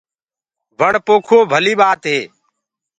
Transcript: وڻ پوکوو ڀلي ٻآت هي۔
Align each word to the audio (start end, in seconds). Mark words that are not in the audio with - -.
وڻ 0.79 0.93
پوکوو 1.05 1.39
ڀلي 1.51 1.73
ٻآت 1.79 2.01
هي۔ 2.11 2.19